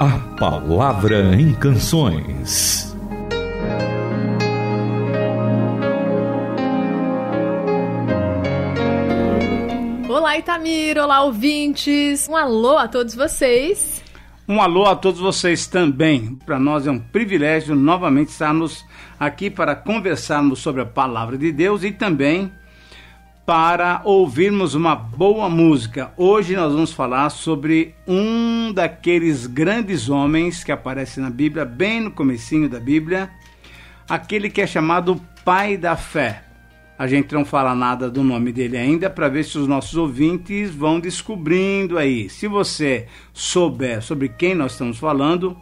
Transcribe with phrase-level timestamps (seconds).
[0.00, 2.96] A Palavra em Canções.
[10.08, 10.98] Olá, Itamir!
[10.98, 12.28] Olá, ouvintes!
[12.28, 14.00] Um alô a todos vocês.
[14.48, 16.36] Um alô a todos vocês também.
[16.46, 18.86] Para nós é um privilégio novamente estarmos
[19.18, 22.52] aqui para conversarmos sobre a palavra de Deus e também
[23.48, 26.12] para ouvirmos uma boa música.
[26.18, 32.10] Hoje nós vamos falar sobre um daqueles grandes homens que aparece na Bíblia, bem no
[32.10, 33.30] comecinho da Bíblia,
[34.06, 36.44] aquele que é chamado pai da fé.
[36.98, 40.70] A gente não fala nada do nome dele ainda para ver se os nossos ouvintes
[40.74, 42.28] vão descobrindo aí.
[42.28, 45.56] Se você souber sobre quem nós estamos falando,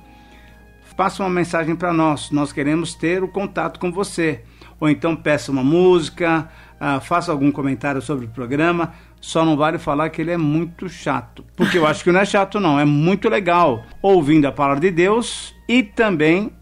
[0.97, 2.33] faça uma mensagem para nós.
[2.33, 4.43] Nós queremos ter o contato com você.
[4.81, 8.93] Ou então peça uma música, uh, faça algum comentário sobre o programa.
[9.21, 11.45] Só não vale falar que ele é muito chato.
[11.57, 12.79] Porque eu acho que não é chato, não.
[12.79, 16.53] É muito legal ouvindo a palavra de Deus e também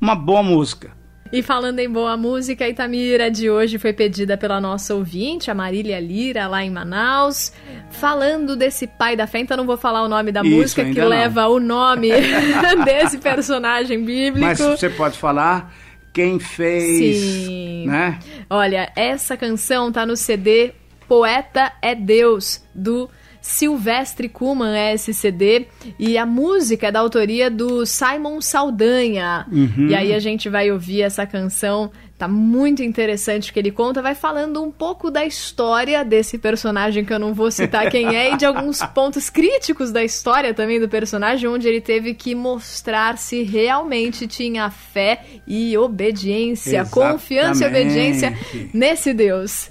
[0.00, 0.96] uma boa música.
[1.30, 5.54] E falando em boa música, a Itamira de hoje foi pedida pela nossa ouvinte, a
[5.54, 7.52] Marília Lira, lá em Manaus,
[7.90, 9.40] falando desse pai da fé.
[9.40, 11.08] Então não vou falar o nome da Isso, música que não.
[11.08, 12.08] leva o nome
[12.82, 14.46] desse personagem bíblico.
[14.46, 15.70] Mas você pode falar
[16.12, 17.86] quem fez, Sim.
[17.86, 18.18] né?
[18.48, 20.72] Olha, essa canção tá no CD
[21.08, 23.08] Poeta é Deus, do
[23.40, 25.66] Silvestre Kuman é esse CD
[25.98, 29.46] e a música é da autoria do Simon Saldanha.
[29.50, 29.88] Uhum.
[29.88, 34.02] E aí a gente vai ouvir essa canção, tá muito interessante o que ele conta,
[34.02, 38.32] vai falando um pouco da história desse personagem que eu não vou citar quem é
[38.32, 43.16] e de alguns pontos críticos da história também do personagem, onde ele teve que mostrar
[43.16, 48.36] se realmente tinha fé e obediência, confiança e obediência
[48.74, 49.70] nesse Deus.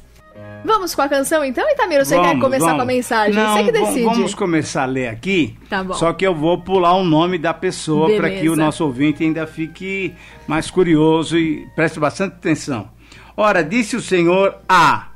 [0.68, 2.04] Vamos com a canção então, Itamiro?
[2.04, 2.78] Você vamos, quer começar vamos.
[2.78, 3.34] com a mensagem?
[3.34, 4.04] Não, Você que decide.
[4.04, 5.58] Vamos começar a ler aqui.
[5.70, 5.94] Tá bom.
[5.94, 9.48] Só que eu vou pular o nome da pessoa para que o nosso ouvinte ainda
[9.48, 10.14] fique
[10.46, 12.90] mais curioso e preste bastante atenção.
[13.38, 15.08] Ora, disse o Senhor a.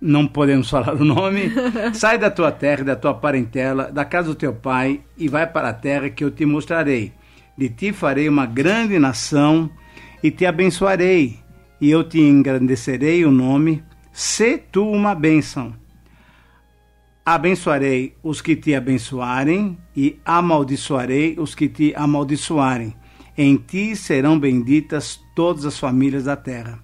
[0.00, 1.52] Não podemos falar o nome.
[1.92, 5.70] Sai da tua terra, da tua parentela, da casa do teu pai e vai para
[5.70, 7.12] a terra que eu te mostrarei.
[7.58, 9.68] De ti farei uma grande nação
[10.22, 11.38] e te abençoarei,
[11.80, 13.82] e eu te engrandecerei o nome.
[14.16, 15.74] Se tu uma bênção.
[17.22, 22.96] Abençoarei os que te abençoarem e amaldiçoarei os que te amaldiçoarem.
[23.36, 26.78] Em ti serão benditas todas as famílias da terra.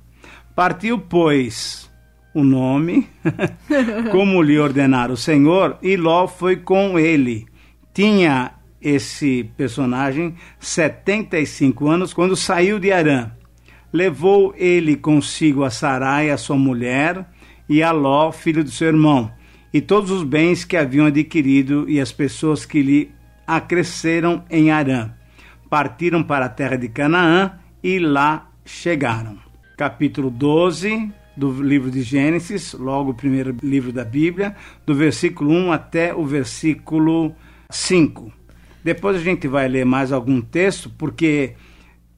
[0.55, 1.91] Partiu, pois,
[2.35, 3.09] o nome,
[4.13, 7.47] como lhe ordenara o Senhor, e Ló foi com ele.
[7.95, 13.31] Tinha esse personagem 75 anos quando saiu de Arã.
[13.93, 17.27] Levou ele consigo a Sarai, a sua mulher,
[17.69, 19.31] e a Ló, filho do seu irmão,
[19.73, 23.11] e todos os bens que haviam adquirido e as pessoas que lhe
[23.47, 25.11] acresceram em Arã.
[25.69, 27.53] Partiram para a terra de Canaã
[27.83, 29.39] e lá chegaram.
[29.77, 34.55] Capítulo 12 do livro de Gênesis, logo o primeiro livro da Bíblia,
[34.85, 37.35] do versículo 1 até o versículo
[37.71, 38.31] 5.
[38.85, 41.55] Depois a gente vai ler mais algum texto, porque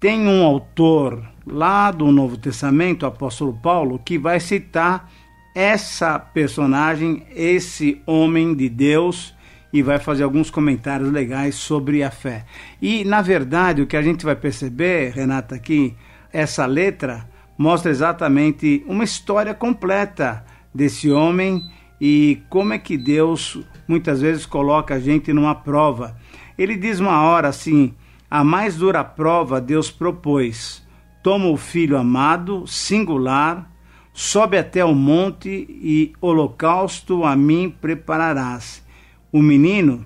[0.05, 5.11] tem um autor lá do Novo Testamento, o apóstolo Paulo, que vai citar
[5.55, 9.35] essa personagem, esse homem de Deus,
[9.73, 12.45] e vai fazer alguns comentários legais sobre a fé.
[12.83, 15.95] E, na verdade, o que a gente vai perceber, Renata, aqui,
[16.31, 17.27] essa letra
[17.57, 20.45] mostra exatamente uma história completa
[20.75, 21.63] desse homem
[21.99, 26.15] e como é que Deus muitas vezes coloca a gente numa prova.
[26.59, 27.95] Ele diz uma hora assim:
[28.35, 30.83] a mais dura prova Deus propôs.
[31.23, 33.71] Toma o filho amado, singular,
[34.13, 38.85] sobe até o monte e holocausto a mim prepararás.
[39.31, 40.05] O menino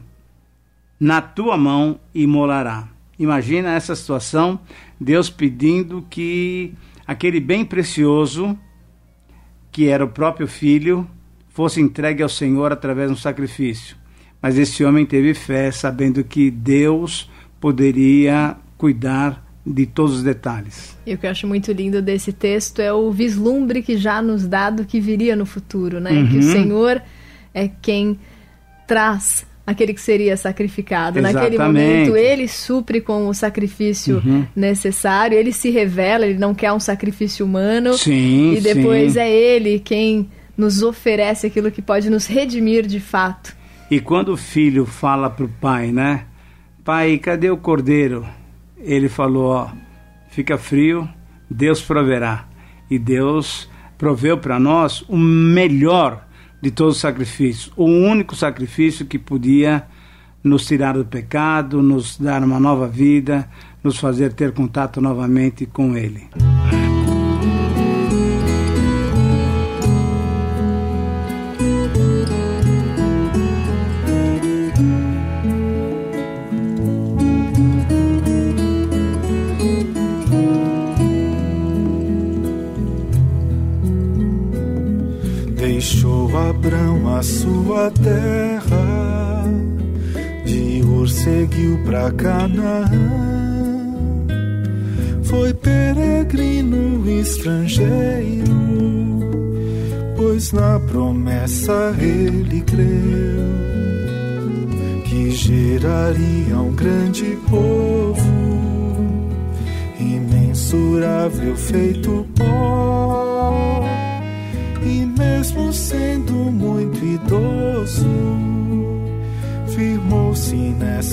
[1.00, 2.88] na tua mão imolará.
[3.18, 4.60] Imagina essa situação,
[5.00, 6.74] Deus pedindo que
[7.06, 8.58] aquele bem precioso,
[9.72, 11.08] que era o próprio filho,
[11.48, 13.96] fosse entregue ao Senhor através de um sacrifício.
[14.42, 17.30] Mas esse homem teve fé, sabendo que Deus
[17.60, 20.96] poderia cuidar de todos os detalhes.
[21.06, 24.46] E o que eu acho muito lindo desse texto é o vislumbre que já nos
[24.46, 26.10] dá do que viria no futuro, né?
[26.12, 26.28] Uhum.
[26.28, 27.02] Que o Senhor
[27.52, 28.18] é quem
[28.86, 31.20] traz aquele que seria sacrificado.
[31.20, 31.88] Naquele Exatamente.
[32.06, 34.46] momento, ele supre com o sacrifício Uhum.
[34.56, 37.92] necessário, ele se revela, ele não quer um sacrifício humano.
[37.92, 39.18] Sim, E depois sim.
[39.20, 43.54] é ele quem nos oferece aquilo que pode nos redimir de fato.
[43.90, 46.24] E quando o filho fala para o pai, né?
[46.88, 48.26] Pai, cadê o cordeiro?
[48.78, 49.68] Ele falou: Ó,
[50.30, 51.06] fica frio,
[51.50, 52.46] Deus proverá.
[52.90, 53.68] E Deus
[53.98, 56.26] proveu para nós o melhor
[56.62, 59.86] de todos os sacrifícios, o único sacrifício que podia
[60.42, 63.46] nos tirar do pecado, nos dar uma nova vida,
[63.84, 66.26] nos fazer ter contato novamente com Ele.
[85.78, 89.44] Deixou Abrão a sua terra,
[90.44, 92.90] de Ur seguiu para Canaã.
[95.22, 98.56] Foi peregrino estrangeiro,
[100.16, 103.46] pois na promessa ele creu
[105.04, 108.18] que geraria um grande povo,
[110.00, 112.97] imensurável feito pó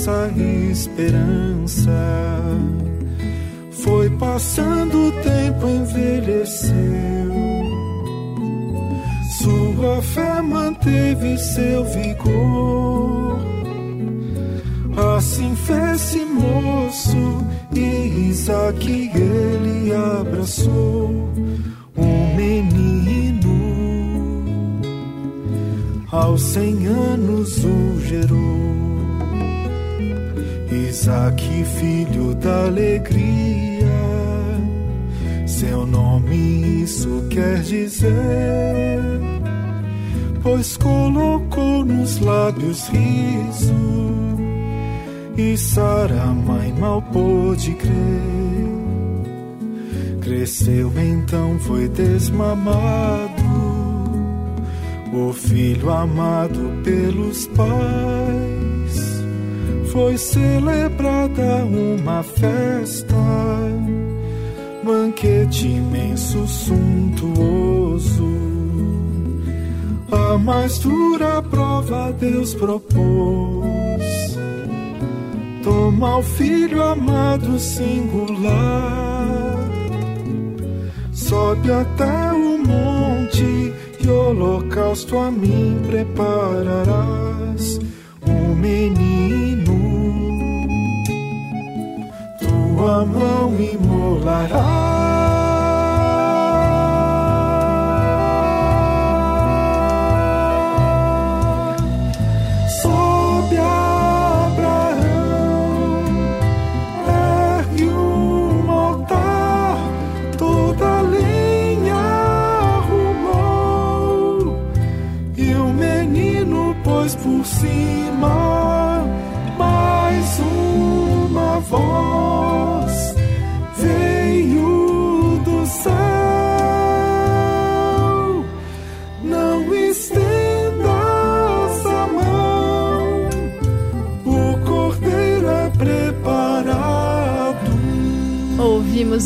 [0.06, 0.30] nessa
[0.70, 1.90] esperança.
[3.72, 6.74] Foi passando o tempo, envelheceu.
[9.38, 13.40] Sua fé manteve seu vigor.
[15.16, 17.44] Assim fez-se moço,
[17.74, 21.30] e Isaac ele abraçou.
[21.96, 23.56] Um menino
[26.10, 28.95] aos cem anos o gerou.
[30.96, 31.42] Isaac,
[31.78, 33.86] filho da alegria,
[35.46, 38.08] seu nome isso quer dizer,
[40.42, 43.74] pois colocou nos lábios riso,
[45.36, 47.92] e Sara, mãe, mal pôde crer.
[50.22, 53.44] Cresceu então, foi desmamado
[55.12, 58.85] o filho amado pelos pais,
[59.96, 63.16] foi celebrada uma festa,
[64.84, 68.28] banquete imenso, suntuoso.
[70.12, 74.36] A mais dura prova Deus propôs.
[75.64, 78.54] Toma o filho amado singular,
[81.10, 87.80] sobe até o monte e holocausto a mim prepararás
[88.28, 88.95] um menino,
[93.74, 94.56] mão imolará.
[94.56, 94.75] Sobe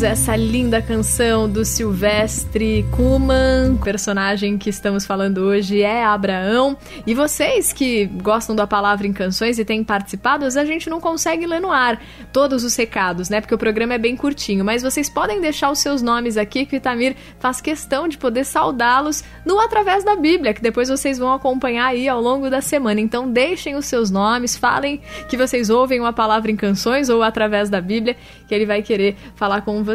[0.03, 6.75] Essa linda canção do Silvestre Kuman, personagem que estamos falando hoje é Abraão.
[7.05, 11.45] E vocês que gostam da palavra em canções e têm participado, a gente não consegue
[11.45, 12.01] ler no ar
[12.33, 13.41] todos os recados, né?
[13.41, 14.65] Porque o programa é bem curtinho.
[14.65, 18.43] Mas vocês podem deixar os seus nomes aqui, que o Itamir faz questão de poder
[18.43, 22.99] saudá-los no Através da Bíblia, que depois vocês vão acompanhar aí ao longo da semana.
[22.99, 27.69] Então deixem os seus nomes, falem que vocês ouvem uma palavra em canções ou através
[27.69, 28.17] da Bíblia,
[28.47, 29.90] que ele vai querer falar com vocês.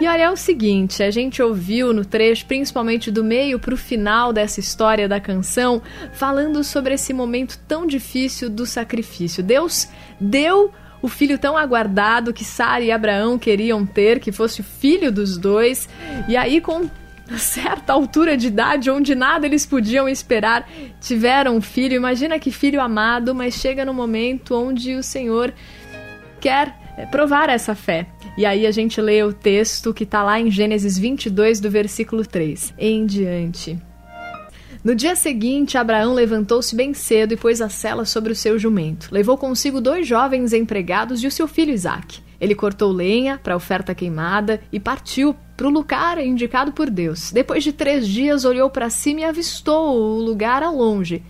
[0.00, 3.76] E olha, é o seguinte, a gente ouviu no trecho, principalmente do meio para o
[3.76, 9.42] final dessa história da canção, falando sobre esse momento tão difícil do sacrifício.
[9.42, 9.88] Deus
[10.20, 15.12] deu o filho tão aguardado que Sara e Abraão queriam ter, que fosse o filho
[15.12, 15.88] dos dois,
[16.26, 16.88] e aí com
[17.36, 20.68] certa altura de idade, onde nada eles podiam esperar,
[21.00, 21.94] tiveram um filho.
[21.94, 25.52] Imagina que filho amado, mas chega no momento onde o Senhor
[26.40, 26.74] quer
[27.10, 28.06] provar essa fé.
[28.36, 32.24] E aí a gente lê o texto que está lá em Gênesis 22, do versículo
[32.26, 33.78] 3 em diante.
[34.84, 39.08] No dia seguinte, Abraão levantou-se bem cedo e pôs a sela sobre o seu jumento.
[39.10, 42.20] Levou consigo dois jovens empregados e o seu filho Isaque.
[42.38, 47.32] Ele cortou lenha para a oferta queimada e partiu para o lugar indicado por Deus.
[47.32, 51.22] Depois de três dias, olhou para cima e avistou o lugar ao longe.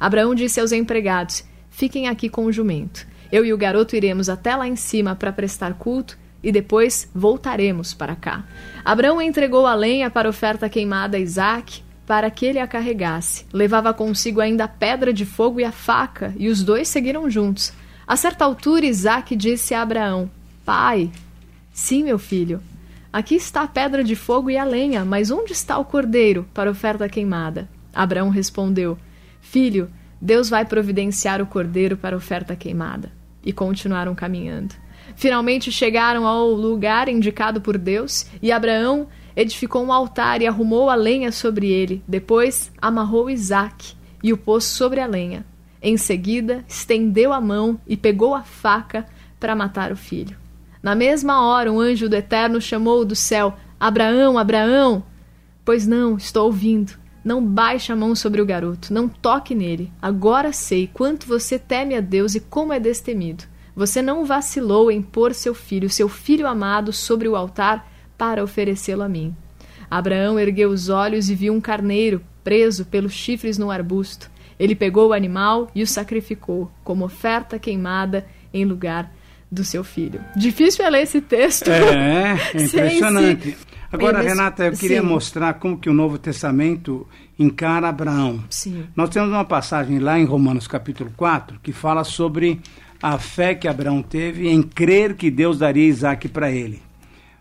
[0.00, 3.06] Abraão disse aos empregados: Fiquem aqui com o jumento.
[3.36, 7.92] Eu e o garoto iremos até lá em cima para prestar culto e depois voltaremos
[7.92, 8.46] para cá.
[8.82, 13.44] Abraão entregou a lenha para a oferta queimada a Isaac, para que ele a carregasse.
[13.52, 17.74] Levava consigo ainda a pedra de fogo e a faca, e os dois seguiram juntos.
[18.06, 20.30] A certa altura, Isaac disse a Abraão:
[20.64, 21.10] Pai,
[21.74, 22.62] sim, meu filho,
[23.12, 26.70] aqui está a pedra de fogo e a lenha, mas onde está o cordeiro para
[26.70, 27.68] oferta queimada?
[27.92, 28.96] Abraão respondeu:
[29.42, 33.15] Filho, Deus vai providenciar o cordeiro para oferta queimada.
[33.46, 34.74] E continuaram caminhando.
[35.14, 40.94] Finalmente chegaram ao lugar indicado por Deus, e Abraão edificou um altar e arrumou a
[40.94, 42.02] lenha sobre ele.
[42.06, 45.46] Depois amarrou Isaque e o pôs sobre a lenha.
[45.80, 49.06] Em seguida, estendeu a mão e pegou a faca
[49.38, 50.36] para matar o filho.
[50.82, 55.04] Na mesma hora, um anjo do Eterno chamou do céu: Abraão, Abraão!
[55.64, 56.92] Pois não, estou ouvindo.
[57.26, 59.92] Não baixe a mão sobre o garoto, não toque nele.
[60.00, 63.42] Agora sei quanto você teme a Deus e como é destemido.
[63.74, 69.02] Você não vacilou em pôr seu filho, seu filho amado, sobre o altar para oferecê-lo
[69.02, 69.34] a mim.
[69.90, 74.30] Abraão ergueu os olhos e viu um carneiro preso pelos chifres no arbusto.
[74.56, 79.12] Ele pegou o animal e o sacrificou como oferta queimada em lugar
[79.50, 80.20] do seu filho.
[80.36, 81.72] Difícil é ler esse texto.
[81.72, 83.56] É, é impressionante.
[83.90, 85.06] Agora, Renata, eu queria Sim.
[85.06, 87.06] mostrar como que o Novo Testamento
[87.38, 88.42] encara Abraão.
[88.50, 88.86] Sim.
[88.96, 92.60] Nós temos uma passagem lá em Romanos capítulo 4 que fala sobre
[93.00, 96.82] a fé que Abraão teve em crer que Deus daria Isaac para ele.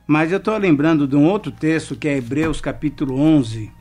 [0.05, 3.71] Mas eu estou lembrando de um outro texto que é Hebreus capítulo 11,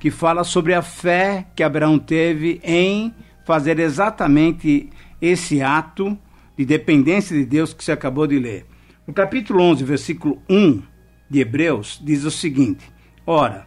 [0.00, 3.12] que fala sobre a fé que Abraão teve em
[3.44, 4.88] fazer exatamente
[5.20, 6.18] esse ato
[6.56, 8.64] de dependência de Deus que você acabou de ler.
[9.06, 10.93] No capítulo 11, versículo 1
[11.34, 12.88] de Hebreus, diz o seguinte:
[13.26, 13.66] Ora,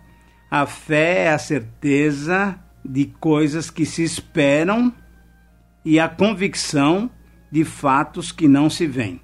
[0.50, 4.94] a fé é a certeza de coisas que se esperam
[5.84, 7.12] e a convicção
[7.52, 9.20] de fatos que não se veem.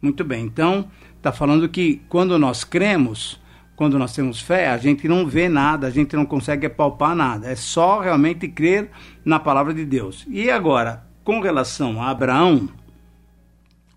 [0.00, 3.40] Muito bem, então está falando que quando nós cremos,
[3.74, 7.48] quando nós temos fé, a gente não vê nada, a gente não consegue palpar nada.
[7.48, 8.90] É só realmente crer
[9.24, 10.24] na palavra de Deus.
[10.28, 12.68] E agora, com relação a Abraão,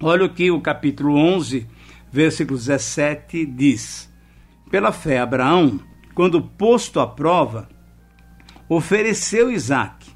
[0.01, 1.67] olha o que o capítulo 11,
[2.13, 4.07] versículo 17 diz:
[4.69, 5.79] Pela fé, Abraão,
[6.13, 7.67] quando posto à prova,
[8.69, 10.11] ofereceu Isaque.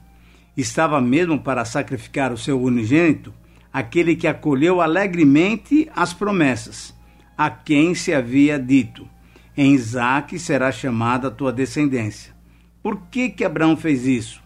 [0.55, 3.33] Estava mesmo para sacrificar o seu unigênito,
[3.73, 6.95] aquele que acolheu alegremente as promessas
[7.35, 9.09] a quem se havia dito:
[9.55, 12.35] Em Isaque será chamada a tua descendência.
[12.83, 14.41] Por que, que Abraão fez isso?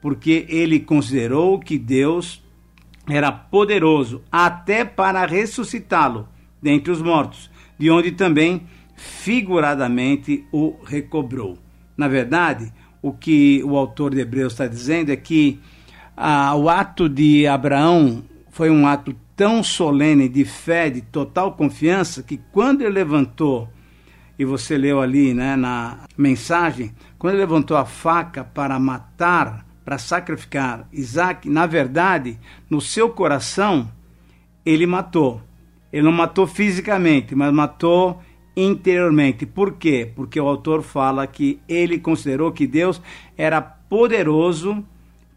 [0.00, 2.42] Porque ele considerou que Deus
[3.06, 6.28] era poderoso até para ressuscitá-lo
[6.64, 8.62] dentre os mortos, de onde também
[8.96, 11.58] figuradamente o recobrou.
[11.94, 15.60] Na verdade, o que o autor de Hebreus está dizendo é que
[16.16, 22.22] ah, o ato de Abraão foi um ato tão solene de fé, de total confiança,
[22.22, 23.68] que quando ele levantou,
[24.38, 29.98] e você leu ali né, na mensagem, quando ele levantou a faca para matar, para
[29.98, 32.38] sacrificar Isaac, na verdade,
[32.70, 33.90] no seu coração,
[34.64, 35.42] ele matou.
[35.94, 38.20] Ele não matou fisicamente, mas matou
[38.56, 39.46] interiormente.
[39.46, 40.10] Por quê?
[40.16, 43.00] Porque o autor fala que ele considerou que Deus
[43.38, 44.84] era poderoso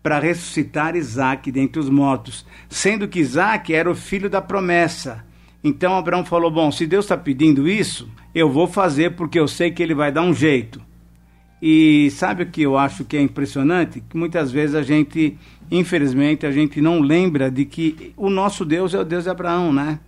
[0.01, 5.23] para ressuscitar Isaac dentre os mortos, sendo que Isaac era o filho da promessa.
[5.63, 9.69] Então Abraão falou: Bom, se Deus está pedindo isso, eu vou fazer porque eu sei
[9.69, 10.81] que ele vai dar um jeito.
[11.61, 14.01] E sabe o que eu acho que é impressionante?
[14.01, 15.37] Que muitas vezes a gente,
[15.69, 19.71] infelizmente, a gente não lembra de que o nosso Deus é o Deus de Abraão,
[19.71, 19.99] né?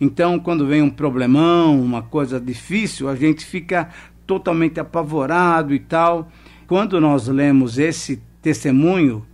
[0.00, 3.88] Então, quando vem um problemão, uma coisa difícil, a gente fica
[4.26, 6.30] totalmente apavorado e tal.
[6.66, 9.26] Quando nós lemos esse testemunho,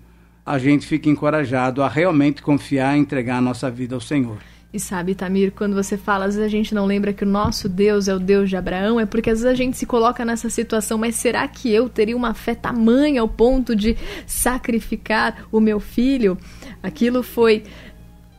[0.47, 4.39] a gente fica encorajado a realmente confiar e entregar a nossa vida ao Senhor.
[4.75, 7.69] E sabe, Tamir, quando você fala, às vezes a gente não lembra que o nosso
[7.69, 10.51] Deus é o Deus de Abraão, é porque às vezes a gente se coloca nessa
[10.51, 15.79] situação, mas será que eu teria uma fé tamanha ao ponto de sacrificar o meu
[15.79, 16.37] filho?
[16.83, 17.63] Aquilo foi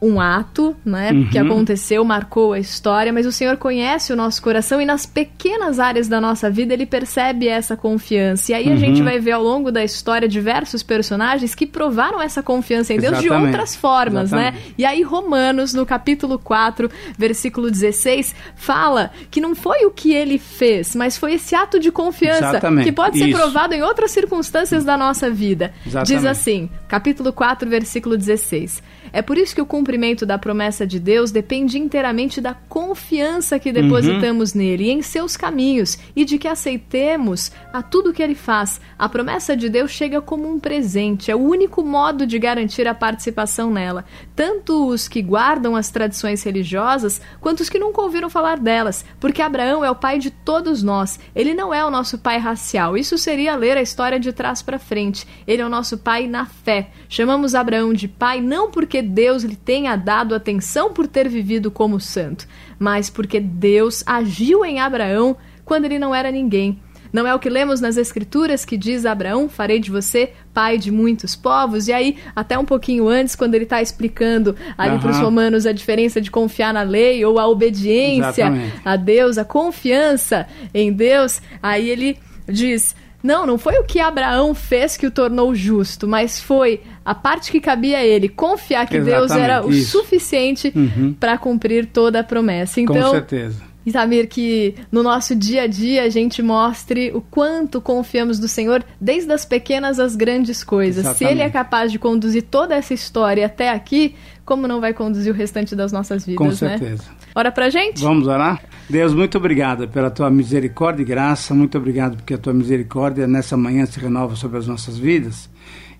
[0.05, 1.29] um ato, né, uhum.
[1.29, 5.79] que aconteceu, marcou a história, mas o Senhor conhece o nosso coração e nas pequenas
[5.79, 8.51] áreas da nossa vida ele percebe essa confiança.
[8.51, 8.74] E aí uhum.
[8.74, 13.00] a gente vai ver ao longo da história diversos personagens que provaram essa confiança em
[13.00, 13.41] Deus Exatamente.
[13.41, 14.50] de outras formas, né?
[14.50, 14.67] Exatamente.
[14.67, 14.74] né?
[14.77, 20.38] E aí Romanos, no capítulo 4, versículo 16, fala que não foi o que ele
[20.38, 22.85] fez, mas foi esse ato de confiança Exatamente.
[22.85, 23.38] que pode ser Isso.
[23.38, 25.74] provado em outras circunstâncias da nossa vida.
[26.05, 30.85] Diz assim, capítulo 4, versículo 16: É por isso que o cumprimento cumprimento da promessa
[30.85, 34.57] de Deus depende inteiramente da confiança que depositamos uhum.
[34.57, 38.81] nele e em seus caminhos e de que aceitemos a tudo que ele faz.
[38.99, 42.93] A promessa de Deus chega como um presente, é o único modo de garantir a
[42.93, 44.03] participação nela.
[44.35, 49.41] Tanto os que guardam as tradições religiosas quanto os que nunca ouviram falar delas, porque
[49.41, 51.17] Abraão é o pai de todos nós.
[51.33, 52.97] Ele não é o nosso pai racial.
[52.97, 55.25] Isso seria ler a história de trás para frente.
[55.47, 56.89] Ele é o nosso pai na fé.
[57.07, 62.00] Chamamos Abraão de pai não porque Deus lhe tenha dado atenção por ter vivido como
[62.00, 62.48] santo,
[62.79, 66.79] mas porque Deus agiu em Abraão quando ele não era ninguém.
[67.12, 70.91] Não é o que lemos nas Escrituras que diz Abraão: Farei de você pai de
[70.91, 71.89] muitos povos?
[71.89, 75.00] E aí, até um pouquinho antes, quando ele está explicando ali uhum.
[75.01, 78.82] para os romanos a diferença de confiar na lei ou a obediência Exatamente.
[78.86, 82.17] a Deus, a confiança em Deus, aí ele
[82.48, 87.15] diz: não, não foi o que Abraão fez que o tornou justo, mas foi a
[87.15, 89.98] parte que cabia a ele confiar que Exatamente, Deus era o isso.
[89.98, 91.12] suficiente uhum.
[91.20, 92.79] para cumprir toda a promessa.
[92.79, 93.63] Então, Com certeza.
[93.84, 98.84] Itamir, que no nosso dia a dia a gente mostre o quanto confiamos do Senhor,
[99.01, 101.05] desde as pequenas às grandes coisas.
[101.05, 101.17] Exatamente.
[101.17, 105.32] Se Ele é capaz de conduzir toda essa história até aqui, como não vai conduzir
[105.32, 106.77] o restante das nossas vidas, Com né?
[106.77, 107.03] certeza.
[107.03, 107.15] Né?
[107.36, 108.01] Ora pra gente?
[108.01, 108.62] Vamos orar?
[108.87, 113.57] Deus, muito obrigado pela tua misericórdia e graça, muito obrigado porque a tua misericórdia nessa
[113.57, 115.49] manhã se renova sobre as nossas vidas.